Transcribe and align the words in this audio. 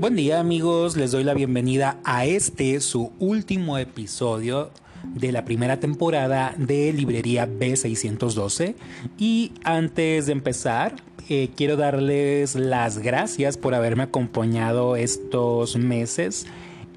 Buen 0.00 0.14
día 0.14 0.38
amigos, 0.38 0.96
les 0.96 1.10
doy 1.10 1.24
la 1.24 1.34
bienvenida 1.34 1.98
a 2.04 2.24
este 2.24 2.78
su 2.78 3.10
último 3.18 3.78
episodio 3.78 4.70
de 5.02 5.32
la 5.32 5.44
primera 5.44 5.80
temporada 5.80 6.54
de 6.56 6.92
Librería 6.92 7.48
B612 7.48 8.76
y 9.18 9.50
antes 9.64 10.26
de 10.26 10.32
empezar 10.32 10.94
eh, 11.28 11.50
quiero 11.56 11.76
darles 11.76 12.54
las 12.54 12.98
gracias 12.98 13.56
por 13.56 13.74
haberme 13.74 14.04
acompañado 14.04 14.94
estos 14.94 15.76
meses 15.76 16.46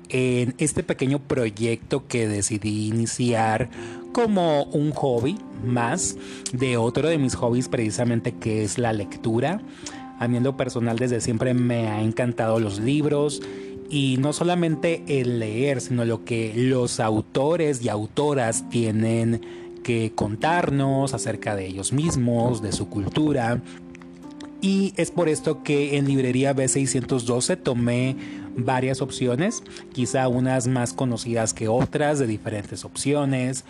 en 0.10 0.54
este 0.60 0.84
pequeño 0.84 1.18
proyecto 1.18 2.06
que 2.08 2.28
decidí 2.28 2.86
iniciar 2.88 3.72
como 4.14 4.66
un 4.66 4.92
hobby 4.92 5.40
más 5.66 6.18
de 6.54 6.78
otro 6.78 7.10
de 7.10 7.18
mis 7.18 7.34
hobbies 7.34 7.68
precisamente 7.68 8.34
que 8.34 8.64
es 8.64 8.78
la 8.78 8.94
lectura. 8.94 9.60
A 10.22 10.28
mí 10.28 10.38
en 10.38 10.44
lo 10.44 10.56
personal 10.56 11.00
desde 11.00 11.20
siempre 11.20 11.56
me 11.56 11.88
ha 11.88 12.00
encantado 12.04 12.60
los 12.60 12.80
libros 12.80 13.42
y 13.90 14.18
no 14.20 14.34
solamente 14.34 15.04
el 15.08 15.40
leer, 15.40 15.82
sino 15.82 16.06
lo 16.06 16.24
que 16.26 16.54
los 16.56 17.00
autores 17.00 17.84
y 17.84 17.90
autoras 17.90 18.70
tienen 18.70 19.42
que 19.84 20.12
contarnos 20.14 21.16
acerca 21.16 21.56
de 21.56 21.66
ellos 21.66 21.92
mismos, 21.92 22.62
de 22.62 22.72
su 22.72 22.88
cultura. 22.88 23.64
Y 24.62 24.94
es 24.96 25.10
por 25.10 25.28
esto 25.28 25.64
que 25.64 25.98
en 25.98 26.06
librería 26.06 26.56
B612 26.56 27.58
tomé 27.58 28.16
varias 28.56 29.02
opciones, 29.02 29.64
quizá 29.94 30.28
unas 30.28 30.68
más 30.68 30.94
conocidas 30.94 31.54
que 31.54 31.68
otras, 31.68 32.20
de 32.20 32.28
diferentes 32.28 32.86
opciones, 32.86 33.66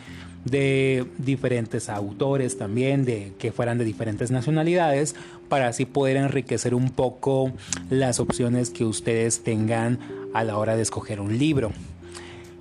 de 0.45 1.05
diferentes 1.17 1.89
autores 1.89 2.57
también, 2.57 3.05
de 3.05 3.33
que 3.37 3.51
fueran 3.51 3.77
de 3.77 3.85
diferentes 3.85 4.31
nacionalidades, 4.31 5.15
para 5.49 5.67
así 5.67 5.85
poder 5.85 6.17
enriquecer 6.17 6.73
un 6.73 6.89
poco 6.89 7.51
las 7.89 8.19
opciones 8.19 8.69
que 8.69 8.85
ustedes 8.85 9.43
tengan 9.43 9.99
a 10.33 10.43
la 10.43 10.57
hora 10.57 10.75
de 10.75 10.81
escoger 10.81 11.19
un 11.19 11.37
libro. 11.37 11.71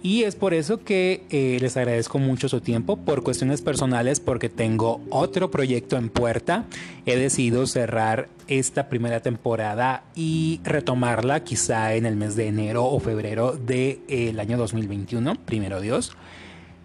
Y 0.02 0.22
es 0.22 0.34
por 0.34 0.54
eso 0.54 0.82
que 0.82 1.24
eh, 1.28 1.58
les 1.60 1.76
agradezco 1.76 2.18
mucho 2.18 2.48
su 2.48 2.62
tiempo, 2.62 2.96
por 2.96 3.22
cuestiones 3.22 3.60
personales, 3.60 4.18
porque 4.18 4.48
tengo 4.48 5.02
otro 5.10 5.50
proyecto 5.50 5.98
en 5.98 6.08
puerta. 6.08 6.64
He 7.04 7.16
decidido 7.16 7.66
cerrar 7.66 8.28
esta 8.48 8.88
primera 8.88 9.20
temporada 9.20 10.04
y 10.14 10.60
retomarla 10.64 11.44
quizá 11.44 11.94
en 11.94 12.06
el 12.06 12.16
mes 12.16 12.34
de 12.34 12.46
enero 12.46 12.86
o 12.86 12.98
febrero 12.98 13.52
del 13.52 13.98
de, 14.06 14.36
año 14.40 14.56
2021, 14.56 15.34
primero 15.44 15.82
Dios. 15.82 16.12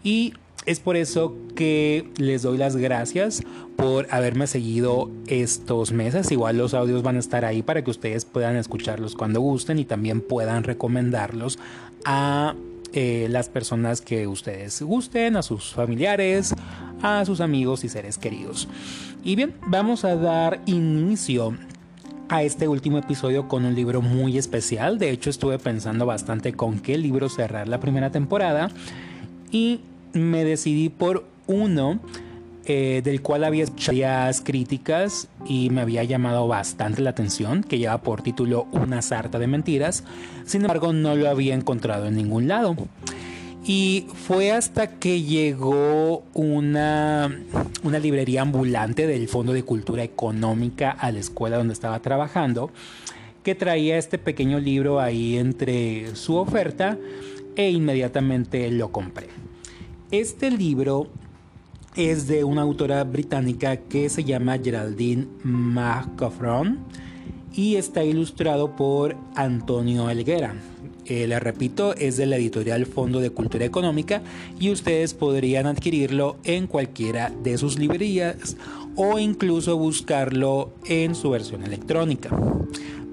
Y 0.03 0.33
es 0.65 0.81
por 0.81 0.97
eso 0.97 1.37
que 1.55 2.09
les 2.17 2.41
doy 2.41 2.57
las 2.57 2.75
gracias 2.75 3.43
por 3.77 4.07
haberme 4.11 4.45
seguido 4.47 5.09
estos 5.27 5.93
meses. 5.93 6.31
Igual 6.31 6.57
los 6.57 6.73
audios 6.73 7.01
van 7.01 7.15
a 7.15 7.19
estar 7.19 7.45
ahí 7.45 7.61
para 7.61 7.81
que 7.81 7.91
ustedes 7.91 8.25
puedan 8.25 8.57
escucharlos 8.57 9.15
cuando 9.15 9.39
gusten 9.39 9.79
y 9.79 9.85
también 9.85 10.19
puedan 10.19 10.63
recomendarlos 10.63 11.59
a 12.03 12.55
eh, 12.97 13.27
las 13.29 13.49
personas 13.49 13.99
que 13.99 14.25
ustedes 14.25 14.81
gusten, 14.81 15.35
a 15.35 15.43
sus 15.43 15.73
familiares, 15.73 16.55
a 17.01 17.25
sus 17.25 17.41
amigos 17.41 17.83
y 17.83 17.89
seres 17.89 18.17
queridos. 18.17 18.69
Y 19.21 19.35
bien, 19.35 19.53
vamos 19.67 20.05
a 20.05 20.15
dar 20.15 20.61
inicio 20.65 21.57
a 22.29 22.43
este 22.43 22.69
último 22.69 22.97
episodio 22.97 23.49
con 23.49 23.65
un 23.65 23.75
libro 23.75 24.01
muy 24.01 24.37
especial. 24.37 24.97
De 24.97 25.09
hecho, 25.09 25.29
estuve 25.29 25.59
pensando 25.59 26.05
bastante 26.05 26.53
con 26.53 26.79
qué 26.79 26.97
libro 26.97 27.27
cerrar 27.27 27.67
la 27.67 27.81
primera 27.81 28.11
temporada. 28.11 28.71
Y 29.51 29.81
me 30.13 30.45
decidí 30.45 30.87
por 30.87 31.25
uno 31.47 31.99
eh, 32.67 33.01
del 33.03 33.21
cual 33.21 33.43
había 33.43 33.65
varias 33.65 34.41
críticas 34.41 35.27
y 35.45 35.69
me 35.69 35.81
había 35.81 36.03
llamado 36.03 36.47
bastante 36.47 37.01
la 37.01 37.11
atención, 37.11 37.63
que 37.63 37.77
lleva 37.77 38.01
por 38.01 38.23
título 38.23 38.67
Una 38.71 39.01
sarta 39.01 39.37
de 39.37 39.47
mentiras. 39.47 40.03
Sin 40.45 40.61
embargo, 40.61 40.91
no 40.91 41.15
lo 41.15 41.29
había 41.29 41.53
encontrado 41.53 42.07
en 42.07 42.15
ningún 42.15 42.47
lado. 42.47 42.75
Y 43.67 44.07
fue 44.13 44.51
hasta 44.51 44.99
que 44.99 45.21
llegó 45.21 46.23
una, 46.33 47.35
una 47.83 47.99
librería 47.99 48.41
ambulante 48.41 49.07
del 49.07 49.27
Fondo 49.27 49.53
de 49.53 49.63
Cultura 49.63 50.03
Económica 50.03 50.91
a 50.91 51.11
la 51.11 51.19
escuela 51.19 51.57
donde 51.57 51.73
estaba 51.73 51.99
trabajando, 52.01 52.71
que 53.43 53.55
traía 53.55 53.97
este 53.97 54.17
pequeño 54.17 54.59
libro 54.59 54.99
ahí 54.99 55.37
entre 55.37 56.15
su 56.15 56.35
oferta 56.35 56.97
e 57.55 57.69
inmediatamente 57.69 58.69
lo 58.71 58.91
compré. 58.91 59.27
Este 60.11 60.51
libro 60.51 61.09
es 61.95 62.27
de 62.27 62.43
una 62.43 62.61
autora 62.61 63.03
británica 63.03 63.77
que 63.77 64.09
se 64.09 64.23
llama 64.23 64.57
Geraldine 64.57 65.27
McCaffron 65.43 66.79
y 67.53 67.75
está 67.75 68.03
ilustrado 68.03 68.75
por 68.75 69.15
Antonio 69.35 70.09
Elguera. 70.09 70.55
Eh, 71.05 71.27
le 71.27 71.39
repito, 71.39 71.95
es 71.95 72.17
de 72.17 72.25
la 72.25 72.35
editorial 72.35 72.85
Fondo 72.85 73.19
de 73.19 73.29
Cultura 73.29 73.63
Económica 73.63 74.23
y 74.59 74.71
ustedes 74.71 75.13
podrían 75.13 75.67
adquirirlo 75.67 76.37
en 76.43 76.67
cualquiera 76.67 77.31
de 77.43 77.57
sus 77.57 77.77
librerías 77.77 78.57
o 78.95 79.19
incluso 79.19 79.77
buscarlo 79.77 80.73
en 80.85 81.15
su 81.15 81.29
versión 81.29 81.63
electrónica. 81.63 82.29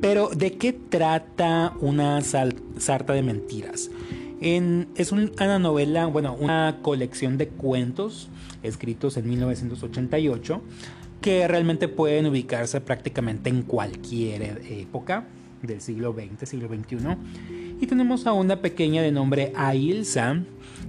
Pero, 0.00 0.30
¿de 0.30 0.54
qué 0.54 0.72
trata 0.72 1.74
una 1.80 2.20
sarta 2.22 3.12
de 3.12 3.22
mentiras? 3.22 3.90
Es 4.42 5.12
una 5.12 5.58
novela, 5.58 6.06
bueno, 6.06 6.36
una 6.38 6.78
colección 6.82 7.38
de 7.38 7.48
cuentos 7.48 8.28
escritos 8.62 9.16
en 9.16 9.28
1988 9.28 10.62
que 11.20 11.46
realmente 11.46 11.86
pueden 11.86 12.26
ubicarse 12.26 12.80
prácticamente 12.80 13.48
en 13.48 13.62
cualquier 13.62 14.60
época 14.68 15.24
del 15.62 15.80
siglo 15.80 16.12
XX, 16.12 16.48
siglo 16.48 16.68
XXI. 16.68 16.96
Y 17.80 17.86
tenemos 17.86 18.26
a 18.26 18.32
una 18.32 18.60
pequeña 18.60 19.02
de 19.02 19.12
nombre 19.12 19.52
Ailsa 19.54 20.42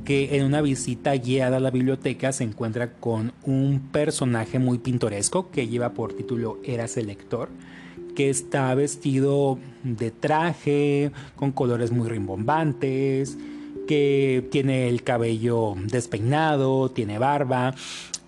que 0.06 0.36
en 0.36 0.46
una 0.46 0.62
visita 0.62 1.16
guiada 1.16 1.58
a 1.58 1.60
la 1.60 1.70
biblioteca 1.70 2.32
se 2.32 2.44
encuentra 2.44 2.94
con 2.94 3.34
un 3.44 3.80
personaje 3.92 4.58
muy 4.58 4.80
pintoresco 4.80 5.52
que 5.52 5.68
lleva 5.68 5.94
por 5.94 6.14
título 6.14 6.60
Eras 6.64 6.98
el 6.98 7.08
lector 7.08 7.50
que 8.16 8.30
está 8.30 8.74
vestido 8.76 9.58
de 9.84 10.12
traje, 10.12 11.12
con 11.36 11.52
colores 11.52 11.92
muy 11.92 12.10
rimbombantes, 12.10 13.38
que 13.88 14.48
tiene 14.52 14.88
el 14.90 15.04
cabello 15.04 15.76
despeinado, 15.86 16.90
tiene 16.90 17.20
barba, 17.20 17.76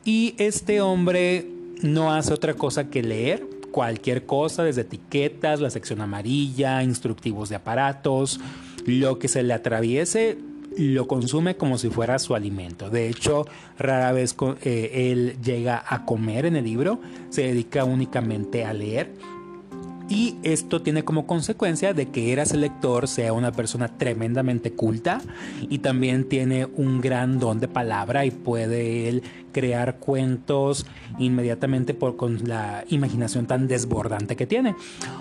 y 0.04 0.36
este 0.38 0.82
hombre 0.82 1.48
no 1.82 2.14
hace 2.14 2.34
otra 2.34 2.54
cosa 2.54 2.90
que 2.90 3.04
leer 3.04 3.48
cualquier 3.72 4.26
cosa, 4.26 4.64
desde 4.64 4.82
etiquetas, 4.82 5.60
la 5.60 5.70
sección 5.70 6.00
amarilla, 6.02 6.82
instructivos 6.84 7.50
de 7.50 7.56
aparatos, 7.56 8.40
lo 8.86 9.20
que 9.20 9.28
se 9.28 9.44
le 9.44 9.54
atraviese, 9.54 10.38
lo 10.78 11.08
consume 11.08 11.58
como 11.58 11.78
si 11.78 11.90
fuera 11.90 12.20
su 12.20 12.36
alimento. 12.36 12.90
De 12.90 13.10
hecho, 13.10 13.46
rara 13.78 14.12
vez 14.12 14.36
eh, 14.64 15.12
él 15.12 15.38
llega 15.44 15.84
a 15.88 16.06
comer 16.06 16.46
en 16.46 16.56
el 16.56 16.64
libro, 16.64 17.00
se 17.30 17.44
dedica 17.44 17.84
únicamente 17.84 18.64
a 18.64 18.74
leer 18.74 19.12
y 20.08 20.36
esto 20.44 20.82
tiene 20.82 21.04
como 21.04 21.26
consecuencia 21.26 21.94
de 21.94 22.08
que 22.10 22.32
Eras 22.32 22.52
el 22.52 22.62
lector 22.62 23.08
sea 23.08 23.34
una 23.34 23.52
persona 23.52 23.88
tremendamente 23.88 24.72
culta 24.72 25.22
y 25.70 25.80
también 25.80 26.30
tiene 26.30 26.68
un 26.76 27.02
gran 27.02 27.40
don 27.40 27.60
de 27.60 27.68
palabra 27.68 28.26
y 28.26 28.32
puede 28.32 29.10
él 29.10 29.24
crear 29.52 29.98
cuentos 29.98 30.86
inmediatamente 31.18 31.94
por 31.94 32.18
con 32.18 32.48
la 32.48 32.84
imaginación 32.90 33.48
tan 33.48 33.68
desbordante 33.68 34.36
que 34.36 34.46
tiene. 34.46 34.76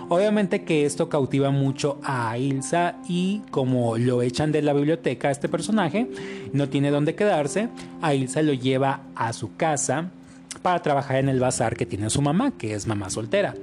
Obviamente 0.08 0.64
que 0.64 0.84
esto 0.84 1.08
cautiva 1.08 1.50
mucho 1.50 1.98
a 2.02 2.36
Ilsa 2.36 2.96
y 3.08 3.42
como 3.50 3.96
lo 3.96 4.22
echan 4.22 4.52
de 4.52 4.60
la 4.60 4.72
biblioteca 4.72 5.28
a 5.28 5.30
este 5.30 5.48
personaje, 5.48 6.08
no 6.52 6.68
tiene 6.68 6.90
dónde 6.90 7.14
quedarse, 7.14 7.68
a 8.02 8.14
Ilsa 8.14 8.42
lo 8.42 8.52
lleva 8.52 9.00
a 9.14 9.32
su 9.32 9.56
casa 9.56 10.10
para 10.62 10.82
trabajar 10.82 11.16
en 11.16 11.28
el 11.28 11.40
bazar 11.40 11.76
que 11.76 11.86
tiene 11.86 12.10
su 12.10 12.20
mamá, 12.20 12.52
que 12.58 12.74
es 12.74 12.86
mamá 12.86 13.10
soltera. 13.10 13.54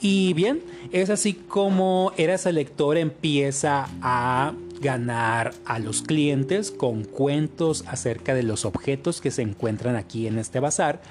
Y 0.00 0.32
bien, 0.32 0.62
es 0.92 1.10
así 1.10 1.34
como 1.34 2.12
Eras 2.16 2.46
el 2.46 2.54
lector 2.54 2.96
empieza 2.96 3.88
a 4.00 4.54
ganar 4.80 5.52
a 5.66 5.78
los 5.78 6.00
clientes 6.00 6.70
con 6.70 7.04
cuentos 7.04 7.84
acerca 7.86 8.34
de 8.34 8.42
los 8.42 8.64
objetos 8.64 9.20
que 9.20 9.30
se 9.30 9.42
encuentran 9.42 9.96
aquí 9.96 10.26
en 10.26 10.38
este 10.38 10.58
bazar. 10.58 11.02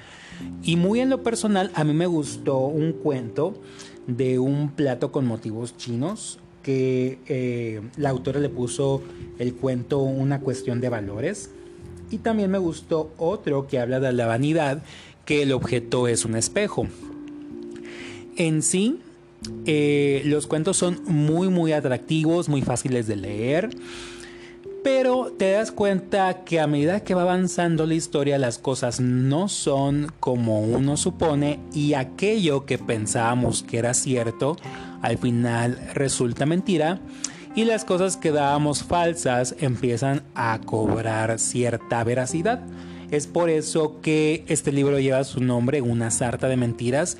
Y 0.62 0.76
muy 0.76 1.00
en 1.00 1.10
lo 1.10 1.22
personal, 1.22 1.70
a 1.74 1.84
mí 1.84 1.92
me 1.92 2.06
gustó 2.06 2.58
un 2.58 2.92
cuento 2.92 3.54
de 4.08 4.40
un 4.40 4.70
plato 4.70 5.12
con 5.12 5.24
motivos 5.24 5.76
chinos 5.76 6.40
que 6.64 7.18
eh, 7.26 7.80
la 7.96 8.10
autora 8.10 8.40
le 8.40 8.48
puso 8.48 9.02
el 9.38 9.54
cuento 9.54 10.00
una 10.00 10.40
cuestión 10.40 10.80
de 10.80 10.88
valores. 10.88 11.50
Y 12.10 12.18
también 12.18 12.50
me 12.50 12.58
gustó 12.58 13.12
otro 13.18 13.68
que 13.68 13.78
habla 13.78 14.00
de 14.00 14.12
la 14.12 14.26
vanidad, 14.26 14.82
que 15.24 15.42
el 15.42 15.52
objeto 15.52 16.08
es 16.08 16.24
un 16.24 16.34
espejo. 16.34 16.88
En 18.40 18.62
sí, 18.62 18.98
eh, 19.66 20.22
los 20.24 20.46
cuentos 20.46 20.78
son 20.78 21.02
muy 21.04 21.50
muy 21.50 21.72
atractivos, 21.72 22.48
muy 22.48 22.62
fáciles 22.62 23.06
de 23.06 23.16
leer, 23.16 23.68
Pero 24.82 25.30
te 25.38 25.50
das 25.50 25.72
cuenta 25.72 26.42
que 26.42 26.58
a 26.58 26.66
medida 26.66 27.00
que 27.00 27.12
va 27.12 27.20
avanzando 27.20 27.84
la 27.84 27.92
historia 27.92 28.38
las 28.38 28.56
cosas 28.56 28.98
no 28.98 29.48
son 29.48 30.10
como 30.20 30.62
uno 30.62 30.96
supone 30.96 31.60
y 31.74 31.92
aquello 31.92 32.64
que 32.64 32.78
pensábamos 32.78 33.62
que 33.62 33.76
era 33.76 33.92
cierto 33.92 34.56
al 35.02 35.18
final 35.18 35.78
resulta 35.92 36.46
mentira 36.46 36.98
y 37.54 37.64
las 37.64 37.84
cosas 37.84 38.16
que 38.16 38.32
dábamos 38.32 38.84
falsas 38.84 39.54
empiezan 39.60 40.22
a 40.34 40.62
cobrar 40.64 41.38
cierta 41.38 42.02
veracidad. 42.04 42.62
Es 43.10 43.26
por 43.26 43.50
eso 43.50 44.00
que 44.00 44.44
este 44.46 44.72
libro 44.72 44.98
lleva 44.98 45.24
su 45.24 45.40
nombre, 45.40 45.82
una 45.82 46.10
sarta 46.10 46.48
de 46.48 46.56
mentiras, 46.56 47.18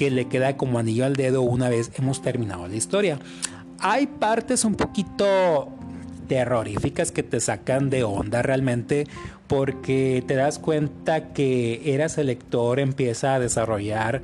que 0.00 0.10
le 0.10 0.28
queda 0.28 0.56
como 0.56 0.78
anillo 0.78 1.04
al 1.04 1.12
dedo 1.12 1.42
una 1.42 1.68
vez 1.68 1.90
hemos 1.98 2.22
terminado 2.22 2.66
la 2.66 2.74
historia. 2.74 3.18
Hay 3.80 4.06
partes 4.06 4.64
un 4.64 4.74
poquito 4.74 5.68
terroríficas 6.26 7.12
que 7.12 7.22
te 7.22 7.38
sacan 7.38 7.90
de 7.90 8.02
onda 8.02 8.40
realmente 8.40 9.04
porque 9.46 10.24
te 10.26 10.36
das 10.36 10.58
cuenta 10.58 11.34
que 11.34 11.82
eras 11.84 12.16
el 12.16 12.28
lector 12.28 12.80
empieza 12.80 13.34
a 13.34 13.40
desarrollar 13.40 14.22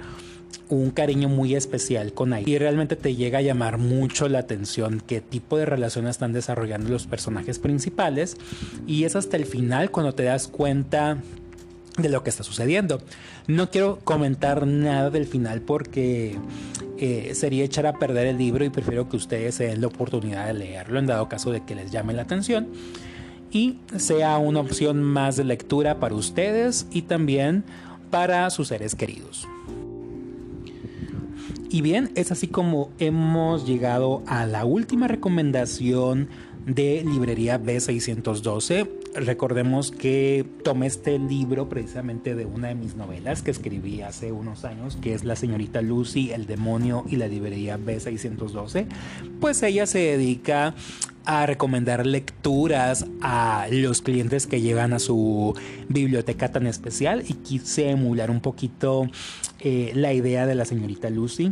un 0.70 0.90
cariño 0.92 1.28
muy 1.28 1.54
especial 1.54 2.14
con 2.14 2.32
ahí 2.32 2.44
y 2.46 2.56
realmente 2.56 2.96
te 2.96 3.14
llega 3.14 3.40
a 3.40 3.42
llamar 3.42 3.76
mucho 3.76 4.30
la 4.30 4.38
atención 4.38 5.02
qué 5.06 5.20
tipo 5.20 5.58
de 5.58 5.66
relación 5.66 6.06
están 6.06 6.32
desarrollando 6.32 6.88
los 6.88 7.06
personajes 7.06 7.58
principales 7.58 8.38
y 8.86 9.04
es 9.04 9.14
hasta 9.14 9.36
el 9.36 9.44
final 9.44 9.90
cuando 9.90 10.14
te 10.14 10.22
das 10.22 10.48
cuenta 10.48 11.18
de 11.96 12.08
lo 12.08 12.22
que 12.22 12.30
está 12.30 12.42
sucediendo. 12.42 13.00
No 13.46 13.70
quiero 13.70 13.98
comentar 14.04 14.66
nada 14.66 15.10
del 15.10 15.26
final 15.26 15.60
porque 15.62 16.36
eh, 16.98 17.32
sería 17.34 17.64
echar 17.64 17.86
a 17.86 17.98
perder 17.98 18.26
el 18.26 18.38
libro 18.38 18.64
y 18.64 18.70
prefiero 18.70 19.08
que 19.08 19.16
ustedes 19.16 19.54
se 19.54 19.64
den 19.64 19.80
la 19.80 19.88
oportunidad 19.88 20.46
de 20.46 20.54
leerlo 20.54 20.98
en 20.98 21.06
dado 21.06 21.28
caso 21.28 21.50
de 21.50 21.64
que 21.64 21.74
les 21.74 21.90
llame 21.90 22.12
la 22.12 22.22
atención 22.22 22.68
y 23.50 23.78
sea 23.96 24.38
una 24.38 24.60
opción 24.60 25.02
más 25.02 25.36
de 25.36 25.44
lectura 25.44 25.98
para 25.98 26.14
ustedes 26.14 26.86
y 26.90 27.02
también 27.02 27.64
para 28.10 28.48
sus 28.50 28.68
seres 28.68 28.94
queridos. 28.94 29.48
Y 31.68 31.80
bien, 31.80 32.10
es 32.14 32.32
así 32.32 32.48
como 32.48 32.90
hemos 32.98 33.66
llegado 33.66 34.22
a 34.26 34.46
la 34.46 34.64
última 34.64 35.08
recomendación 35.08 36.28
de 36.66 37.04
librería 37.04 37.60
B612. 37.60 38.88
Recordemos 39.16 39.92
que 39.92 40.44
tomé 40.62 40.86
este 40.86 41.18
libro 41.18 41.70
precisamente 41.70 42.34
de 42.34 42.44
una 42.44 42.68
de 42.68 42.74
mis 42.74 42.96
novelas 42.96 43.40
que 43.40 43.50
escribí 43.50 44.02
hace 44.02 44.30
unos 44.30 44.66
años, 44.66 44.98
que 45.00 45.14
es 45.14 45.24
La 45.24 45.36
señorita 45.36 45.80
Lucy, 45.80 46.32
El 46.32 46.46
demonio 46.46 47.02
y 47.08 47.16
la 47.16 47.26
librería 47.26 47.78
B612. 47.78 48.86
Pues 49.40 49.62
ella 49.62 49.86
se 49.86 50.00
dedica 50.00 50.74
a 51.24 51.46
recomendar 51.46 52.04
lecturas 52.06 53.06
a 53.22 53.66
los 53.70 54.02
clientes 54.02 54.46
que 54.46 54.60
llegan 54.60 54.92
a 54.92 54.98
su 54.98 55.54
biblioteca 55.88 56.52
tan 56.52 56.66
especial 56.66 57.24
y 57.26 57.34
quise 57.34 57.90
emular 57.90 58.30
un 58.30 58.40
poquito 58.40 59.08
eh, 59.60 59.92
la 59.94 60.12
idea 60.12 60.46
de 60.46 60.54
la 60.54 60.64
señorita 60.64 61.10
Lucy. 61.10 61.50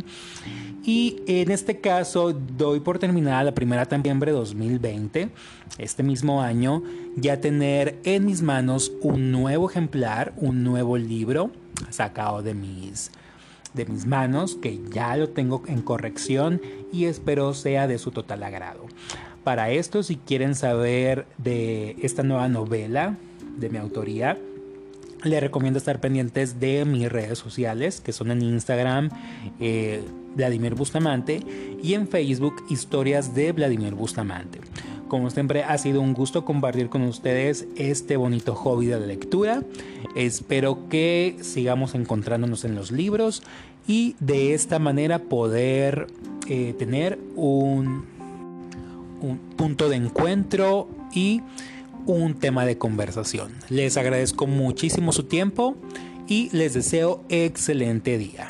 Y 0.83 1.21
en 1.27 1.49
este 1.49 1.79
caso 1.79 2.33
doy 2.33 2.79
por 2.79 2.99
terminada 2.99 3.43
la 3.43 3.55
primera 3.55 3.85
septiembre 3.85 4.31
de 4.31 4.37
2020, 4.37 5.29
este 5.79 6.03
mismo 6.03 6.41
año, 6.41 6.83
ya 7.15 7.41
tener 7.41 7.99
en 8.03 8.25
mis 8.25 8.41
manos 8.41 8.91
un 9.01 9.31
nuevo 9.31 9.69
ejemplar, 9.69 10.33
un 10.37 10.63
nuevo 10.63 10.97
libro 10.97 11.51
sacado 11.89 12.41
de 12.41 12.53
mis 12.53 13.11
de 13.73 13.85
mis 13.85 14.05
manos, 14.05 14.55
que 14.55 14.79
ya 14.89 15.17
lo 15.17 15.29
tengo 15.29 15.61
en 15.67 15.81
corrección 15.81 16.61
y 16.93 17.05
espero 17.05 17.53
sea 17.53 17.87
de 17.87 17.97
su 17.97 18.11
total 18.11 18.43
agrado. 18.43 18.85
Para 19.43 19.69
esto, 19.69 20.01
si 20.01 20.15
quieren 20.15 20.55
saber 20.55 21.27
de 21.37 21.97
esta 22.01 22.23
nueva 22.23 22.47
novela 22.47 23.17
de 23.57 23.69
mi 23.69 23.77
autoría, 23.77 24.39
les 25.25 25.41
recomiendo 25.41 25.77
estar 25.77 25.99
pendientes 25.99 26.59
de 26.59 26.85
mis 26.85 27.11
redes 27.11 27.39
sociales, 27.39 28.01
que 28.01 28.13
son 28.13 28.31
en 28.31 28.41
Instagram 28.41 29.09
eh, 29.59 30.03
Vladimir 30.35 30.75
Bustamante 30.75 31.41
y 31.81 31.93
en 31.93 32.07
Facebook 32.07 32.63
Historias 32.69 33.33
de 33.33 33.51
Vladimir 33.51 33.95
Bustamante. 33.95 34.59
Como 35.07 35.29
siempre 35.29 35.63
ha 35.63 35.77
sido 35.77 36.01
un 36.01 36.13
gusto 36.13 36.45
compartir 36.45 36.89
con 36.89 37.03
ustedes 37.03 37.67
este 37.75 38.17
bonito 38.17 38.55
hobby 38.55 38.87
de 38.87 38.99
lectura. 38.99 39.63
Espero 40.15 40.89
que 40.89 41.37
sigamos 41.41 41.95
encontrándonos 41.95 42.65
en 42.65 42.75
los 42.75 42.91
libros 42.91 43.43
y 43.87 44.15
de 44.19 44.53
esta 44.53 44.79
manera 44.79 45.19
poder 45.19 46.07
eh, 46.47 46.73
tener 46.77 47.19
un 47.35 48.05
punto 49.55 49.89
de 49.89 49.95
encuentro 49.95 50.87
y 51.13 51.41
un 52.05 52.35
tema 52.35 52.65
de 52.65 52.77
conversación. 52.77 53.53
Les 53.69 53.97
agradezco 53.97 54.47
muchísimo 54.47 55.11
su 55.11 55.23
tiempo 55.23 55.75
y 56.27 56.49
les 56.55 56.73
deseo 56.73 57.23
excelente 57.29 58.17
día. 58.17 58.47